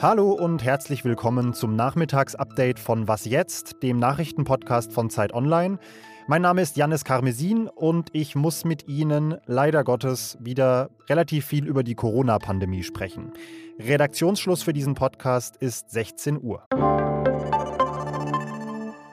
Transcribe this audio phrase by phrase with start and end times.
[0.00, 5.78] Hallo und herzlich willkommen zum Nachmittagsupdate von Was jetzt, dem Nachrichtenpodcast von Zeit Online.
[6.26, 11.66] Mein Name ist Janis Karmesin und ich muss mit Ihnen leider Gottes wieder relativ viel
[11.66, 13.32] über die Corona-Pandemie sprechen.
[13.78, 16.66] Redaktionsschluss für diesen Podcast ist 16 Uhr.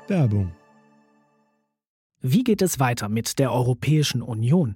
[0.10, 0.52] Werbung.
[2.22, 4.76] Wie geht es weiter mit der Europäischen Union?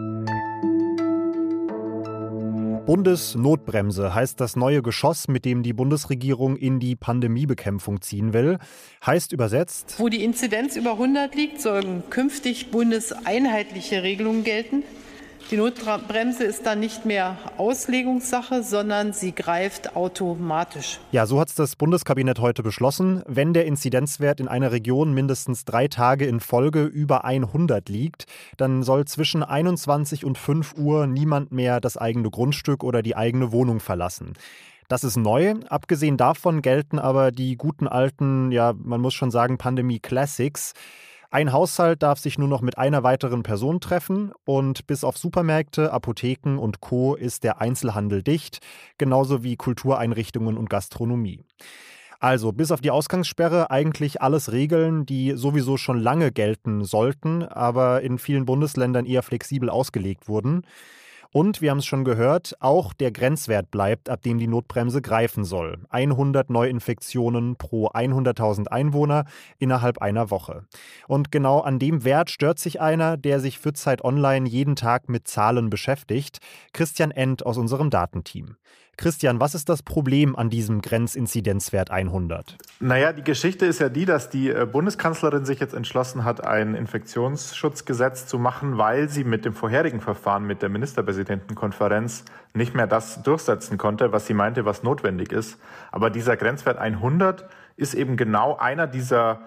[2.85, 8.57] Bundesnotbremse heißt das neue Geschoss, mit dem die Bundesregierung in die Pandemiebekämpfung ziehen will.
[9.05, 9.95] Heißt übersetzt.
[9.99, 14.83] Wo die Inzidenz über 100 liegt, sollen künftig bundeseinheitliche Regelungen gelten.
[15.51, 21.01] Die Notbremse ist dann nicht mehr Auslegungssache, sondern sie greift automatisch.
[21.11, 23.21] Ja, so hat es das Bundeskabinett heute beschlossen.
[23.27, 28.81] Wenn der Inzidenzwert in einer Region mindestens drei Tage in Folge über 100 liegt, dann
[28.81, 33.81] soll zwischen 21 und 5 Uhr niemand mehr das eigene Grundstück oder die eigene Wohnung
[33.81, 34.35] verlassen.
[34.87, 35.55] Das ist neu.
[35.67, 40.73] Abgesehen davon gelten aber die guten alten, ja, man muss schon sagen, Pandemie-Classics.
[41.33, 45.93] Ein Haushalt darf sich nur noch mit einer weiteren Person treffen und bis auf Supermärkte,
[45.93, 48.59] Apotheken und Co ist der Einzelhandel dicht,
[48.97, 51.41] genauso wie Kultureinrichtungen und Gastronomie.
[52.19, 58.01] Also bis auf die Ausgangssperre eigentlich alles Regeln, die sowieso schon lange gelten sollten, aber
[58.01, 60.63] in vielen Bundesländern eher flexibel ausgelegt wurden.
[61.33, 65.45] Und wir haben es schon gehört, auch der Grenzwert bleibt, ab dem die Notbremse greifen
[65.45, 65.79] soll.
[65.89, 69.23] 100 Neuinfektionen pro 100.000 Einwohner
[69.57, 70.65] innerhalb einer Woche.
[71.07, 75.07] Und genau an dem Wert stört sich einer, der sich für Zeit Online jeden Tag
[75.07, 76.39] mit Zahlen beschäftigt,
[76.73, 78.57] Christian End aus unserem Datenteam.
[78.97, 82.57] Christian, was ist das Problem an diesem Grenzinzidenzwert 100?
[82.79, 86.75] Naja, die Geschichte ist ja die, dass die äh, Bundeskanzlerin sich jetzt entschlossen hat, ein
[86.75, 93.23] Infektionsschutzgesetz zu machen, weil sie mit dem vorherigen Verfahren mit der Ministerpräsidentenkonferenz nicht mehr das
[93.23, 95.57] durchsetzen konnte, was sie meinte, was notwendig ist.
[95.91, 99.39] Aber dieser Grenzwert 100 ist eben genau einer dieser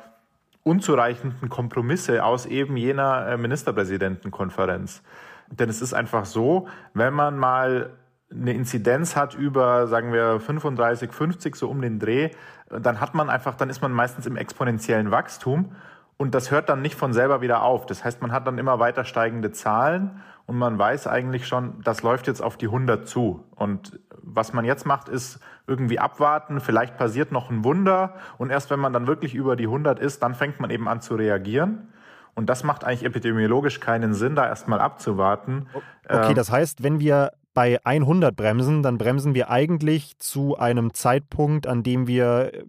[0.65, 5.03] unzureichenden Kompromisse aus eben jener äh, Ministerpräsidentenkonferenz.
[5.50, 7.91] Denn es ist einfach so, wenn man mal
[8.31, 12.31] eine Inzidenz hat über, sagen wir, 35, 50, so um den Dreh,
[12.69, 15.75] dann hat man einfach, dann ist man meistens im exponentiellen Wachstum
[16.17, 17.87] und das hört dann nicht von selber wieder auf.
[17.87, 22.03] Das heißt, man hat dann immer weiter steigende Zahlen und man weiß eigentlich schon, das
[22.03, 23.45] läuft jetzt auf die 100 zu.
[23.55, 28.71] Und was man jetzt macht, ist irgendwie abwarten, vielleicht passiert noch ein Wunder und erst
[28.71, 31.89] wenn man dann wirklich über die 100 ist, dann fängt man eben an zu reagieren.
[32.35, 35.69] Und das macht eigentlich epidemiologisch keinen Sinn, da erstmal abzuwarten.
[36.09, 40.93] Okay, ähm, das heißt, wenn wir bei 100 bremsen, dann bremsen wir eigentlich zu einem
[40.93, 42.65] Zeitpunkt, an dem wir äh,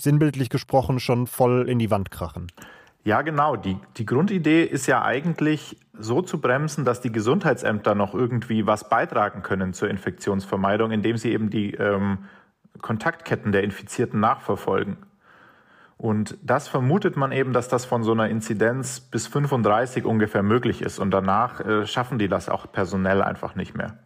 [0.00, 2.46] sinnbildlich gesprochen schon voll in die Wand krachen.
[3.02, 3.56] Ja, genau.
[3.56, 8.88] Die, die Grundidee ist ja eigentlich so zu bremsen, dass die Gesundheitsämter noch irgendwie was
[8.88, 12.18] beitragen können zur Infektionsvermeidung, indem sie eben die ähm,
[12.80, 14.96] Kontaktketten der Infizierten nachverfolgen.
[15.96, 20.82] Und das vermutet man eben, dass das von so einer Inzidenz bis 35 ungefähr möglich
[20.82, 20.98] ist.
[20.98, 23.98] Und danach äh, schaffen die das auch personell einfach nicht mehr.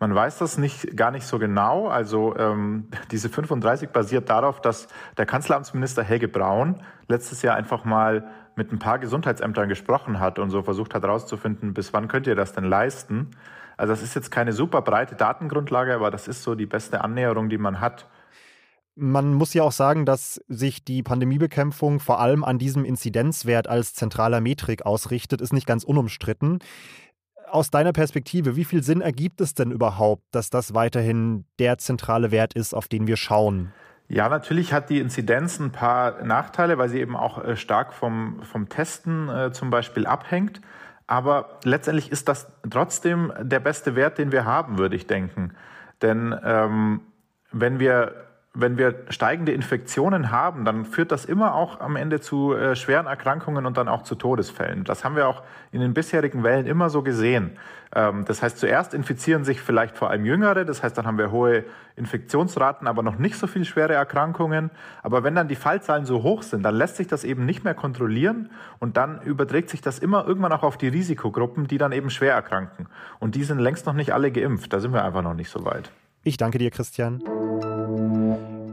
[0.00, 1.88] Man weiß das nicht, gar nicht so genau.
[1.88, 4.88] Also ähm, diese 35 basiert darauf, dass
[5.18, 10.48] der Kanzleramtsminister Helge Braun letztes Jahr einfach mal mit ein paar Gesundheitsämtern gesprochen hat und
[10.48, 13.32] so versucht hat herauszufinden, bis wann könnt ihr das denn leisten.
[13.76, 17.50] Also das ist jetzt keine super breite Datengrundlage, aber das ist so die beste Annäherung,
[17.50, 18.06] die man hat.
[18.96, 23.94] Man muss ja auch sagen, dass sich die Pandemiebekämpfung vor allem an diesem Inzidenzwert als
[23.94, 26.58] zentraler Metrik ausrichtet, ist nicht ganz unumstritten
[27.52, 32.30] aus deiner Perspektive, wie viel Sinn ergibt es denn überhaupt, dass das weiterhin der zentrale
[32.30, 33.72] Wert ist, auf den wir schauen?
[34.08, 38.42] Ja, natürlich hat die Inzidenz ein paar Nachteile, weil sie eben auch äh, stark vom,
[38.42, 40.60] vom Testen äh, zum Beispiel abhängt.
[41.06, 45.52] Aber letztendlich ist das trotzdem der beste Wert, den wir haben, würde ich denken.
[46.02, 47.00] Denn ähm,
[47.52, 52.52] wenn wir wenn wir steigende Infektionen haben, dann führt das immer auch am Ende zu
[52.54, 54.82] äh, schweren Erkrankungen und dann auch zu Todesfällen.
[54.82, 57.52] Das haben wir auch in den bisherigen Wellen immer so gesehen.
[57.94, 61.30] Ähm, das heißt, zuerst infizieren sich vielleicht vor allem Jüngere, das heißt, dann haben wir
[61.30, 61.64] hohe
[61.94, 64.70] Infektionsraten, aber noch nicht so viel schwere Erkrankungen.
[65.04, 67.74] Aber wenn dann die Fallzahlen so hoch sind, dann lässt sich das eben nicht mehr
[67.74, 68.50] kontrollieren
[68.80, 72.34] und dann überträgt sich das immer irgendwann auch auf die Risikogruppen, die dann eben schwer
[72.34, 72.88] erkranken.
[73.20, 74.72] Und die sind längst noch nicht alle geimpft.
[74.72, 75.92] Da sind wir einfach noch nicht so weit.
[76.24, 77.22] Ich danke dir, Christian.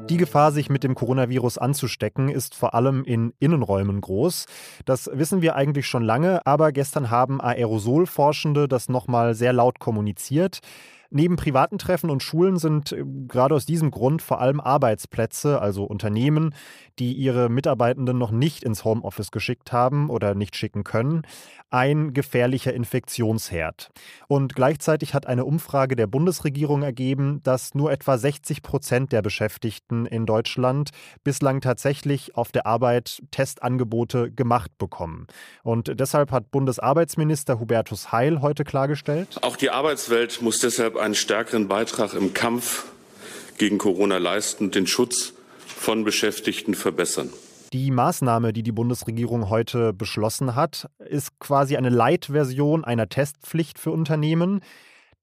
[0.09, 4.45] Die Gefahr, sich mit dem Coronavirus anzustecken, ist vor allem in Innenräumen groß.
[4.85, 10.61] Das wissen wir eigentlich schon lange, aber gestern haben Aerosolforschende das nochmal sehr laut kommuniziert.
[11.09, 15.83] Neben privaten Treffen und Schulen sind äh, gerade aus diesem Grund vor allem Arbeitsplätze, also
[15.83, 16.53] Unternehmen,
[16.99, 21.23] die ihre Mitarbeitenden noch nicht ins Homeoffice geschickt haben oder nicht schicken können,
[21.69, 23.89] ein gefährlicher Infektionsherd.
[24.27, 30.05] Und gleichzeitig hat eine Umfrage der Bundesregierung ergeben, dass nur etwa 60 Prozent der Beschäftigten
[30.05, 30.91] in Deutschland
[31.23, 35.27] bislang tatsächlich auf der Arbeit Testangebote gemacht bekommen.
[35.63, 41.67] Und deshalb hat Bundesarbeitsminister Hubertus Heil heute klargestellt, auch die Arbeitswelt muss deshalb einen stärkeren
[41.67, 42.85] Beitrag im Kampf
[43.57, 47.29] gegen Corona leisten und den Schutz von Beschäftigten verbessern.
[47.73, 53.91] Die Maßnahme, die die Bundesregierung heute beschlossen hat, ist quasi eine Leitversion einer Testpflicht für
[53.91, 54.61] Unternehmen.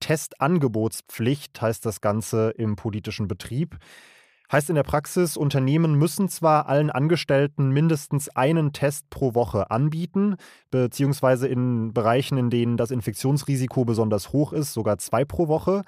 [0.00, 3.76] Testangebotspflicht heißt das Ganze im politischen Betrieb.
[4.54, 10.36] Heißt in der Praxis, Unternehmen müssen zwar allen Angestellten mindestens einen Test pro Woche anbieten,
[10.70, 15.82] beziehungsweise in Bereichen, in denen das Infektionsrisiko besonders hoch ist, sogar zwei pro Woche.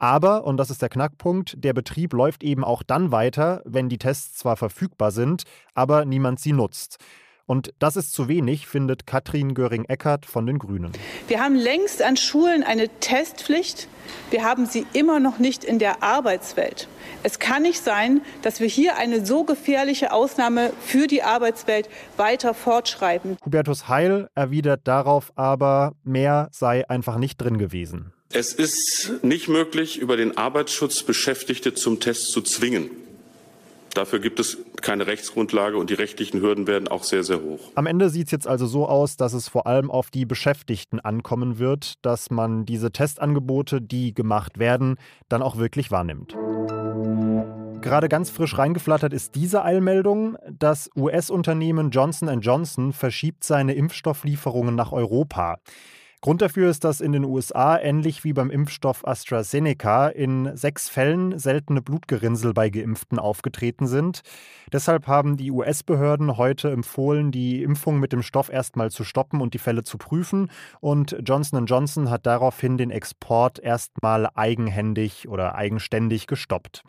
[0.00, 3.98] Aber, und das ist der Knackpunkt, der Betrieb läuft eben auch dann weiter, wenn die
[3.98, 5.44] Tests zwar verfügbar sind,
[5.74, 6.98] aber niemand sie nutzt.
[7.46, 10.90] Und das ist zu wenig, findet Katrin Göring-Eckardt von den Grünen.
[11.28, 13.86] Wir haben längst an Schulen eine Testpflicht.
[14.30, 16.88] Wir haben sie immer noch nicht in der Arbeitswelt.
[17.22, 22.54] Es kann nicht sein, dass wir hier eine so gefährliche Ausnahme für die Arbeitswelt weiter
[22.54, 23.36] fortschreiben.
[23.44, 28.12] Hubertus Heil erwidert darauf aber, mehr sei einfach nicht drin gewesen.
[28.32, 32.90] Es ist nicht möglich, über den Arbeitsschutz Beschäftigte zum Test zu zwingen.
[33.94, 37.72] Dafür gibt es keine Rechtsgrundlage und die rechtlichen Hürden werden auch sehr, sehr hoch.
[37.74, 41.00] Am Ende sieht es jetzt also so aus, dass es vor allem auf die Beschäftigten
[41.00, 44.98] ankommen wird, dass man diese Testangebote, die gemacht werden,
[45.28, 46.36] dann auch wirklich wahrnimmt.
[47.80, 50.36] Gerade ganz frisch reingeflattert ist diese Eilmeldung.
[50.50, 55.58] Das US-Unternehmen Johnson Johnson verschiebt seine Impfstofflieferungen nach Europa.
[56.20, 61.38] Grund dafür ist, dass in den USA, ähnlich wie beim Impfstoff AstraZeneca, in sechs Fällen
[61.38, 64.22] seltene Blutgerinnsel bei Geimpften aufgetreten sind.
[64.72, 69.54] Deshalb haben die US-Behörden heute empfohlen, die Impfung mit dem Stoff erstmal zu stoppen und
[69.54, 70.50] die Fälle zu prüfen.
[70.80, 76.82] Und Johnson Johnson hat daraufhin den Export erstmal eigenhändig oder eigenständig gestoppt.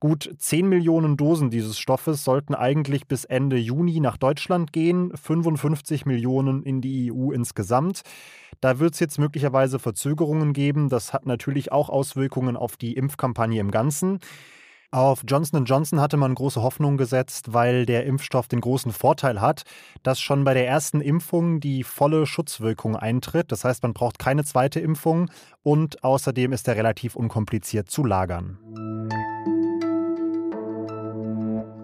[0.00, 6.06] Gut 10 Millionen Dosen dieses Stoffes sollten eigentlich bis Ende Juni nach Deutschland gehen, 55
[6.06, 8.00] Millionen in die EU insgesamt.
[8.62, 10.88] Da wird es jetzt möglicherweise Verzögerungen geben.
[10.88, 14.20] Das hat natürlich auch Auswirkungen auf die Impfkampagne im Ganzen.
[14.90, 19.64] Auf Johnson Johnson hatte man große Hoffnung gesetzt, weil der Impfstoff den großen Vorteil hat,
[20.02, 23.52] dass schon bei der ersten Impfung die volle Schutzwirkung eintritt.
[23.52, 25.30] Das heißt, man braucht keine zweite Impfung
[25.62, 28.58] und außerdem ist er relativ unkompliziert zu lagern.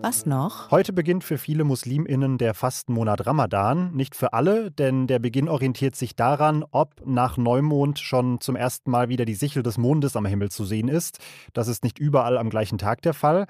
[0.06, 0.70] Was noch?
[0.70, 3.92] Heute beginnt für viele Musliminnen der Fastenmonat Ramadan.
[3.92, 8.88] Nicht für alle, denn der Beginn orientiert sich daran, ob nach Neumond schon zum ersten
[8.88, 11.18] Mal wieder die Sichel des Mondes am Himmel zu sehen ist.
[11.54, 13.48] Das ist nicht überall am gleichen Tag der Fall.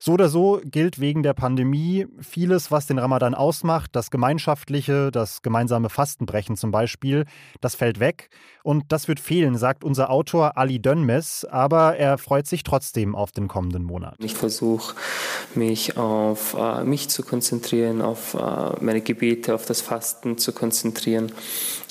[0.00, 5.42] So oder so gilt wegen der Pandemie vieles, was den Ramadan ausmacht, das Gemeinschaftliche, das
[5.42, 7.24] gemeinsame Fastenbrechen zum Beispiel,
[7.60, 8.30] das fällt weg.
[8.62, 13.32] Und das wird fehlen, sagt unser Autor Ali Dönmes, aber er freut sich trotzdem auf
[13.32, 14.14] den kommenden Monat.
[14.18, 14.94] Ich versuche
[15.54, 18.38] mich auf äh, mich zu konzentrieren, auf äh,
[18.80, 21.32] meine Gebete, auf das Fasten zu konzentrieren.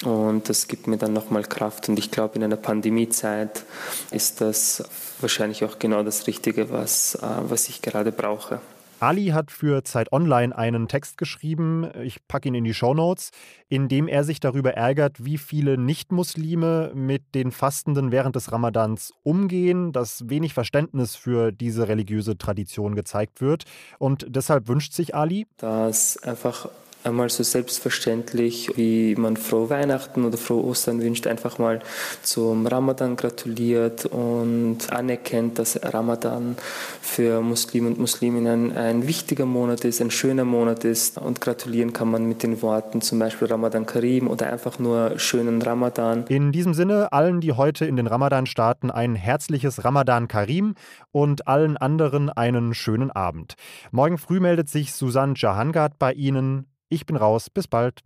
[0.06, 1.90] Und das gibt mir dann nochmal Kraft.
[1.90, 3.66] Und ich glaube, in einer Pandemiezeit
[4.12, 4.84] ist das
[5.20, 8.60] wahrscheinlich auch genau das Richtige, was, äh, was ich gerade brauche.
[9.00, 13.30] Ali hat für Zeit Online einen Text geschrieben, ich packe ihn in die Show Notes,
[13.70, 19.13] in dem er sich darüber ärgert, wie viele Nichtmuslime mit den Fastenden während des Ramadans
[19.22, 23.66] umgehen, dass wenig Verständnis für diese religiöse Tradition gezeigt wird.
[24.00, 26.68] Und deshalb wünscht sich Ali, dass einfach
[27.08, 31.80] einmal so selbstverständlich, wie man frohe Weihnachten oder frohe Ostern wünscht, einfach mal
[32.22, 36.58] zum Ramadan gratuliert und anerkennt, dass Ramadan
[37.02, 42.10] für Muslime und Musliminnen ein wichtiger Monat ist, ein schöner Monat ist und gratulieren kann
[42.10, 46.26] man mit den Worten zum Beispiel Ramadan Karim oder einfach nur schönen Ramadan.
[46.28, 50.76] In diesem Sinne allen, die heute in den Ramadan starten, ein herzliches Ramadan Karim
[51.12, 53.56] und allen anderen einen schönen Abend.
[53.92, 56.68] Morgen früh meldet sich Susanne Jahangard bei Ihnen.
[56.89, 57.50] Ich bin raus.
[57.50, 58.01] Bis bald.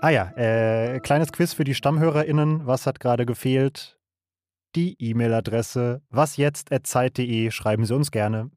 [0.00, 2.66] Ah ja, äh, kleines Quiz für die StammhörerInnen.
[2.66, 3.98] Was hat gerade gefehlt?
[4.76, 7.50] Die E-Mail-Adresse wasjetzt.zeit.de.
[7.50, 8.50] Schreiben Sie uns gerne.